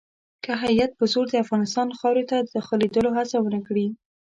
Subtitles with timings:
[0.43, 3.87] که هیات په زور د افغانستان خاورې ته داخلېدلو هڅه ونه کړي.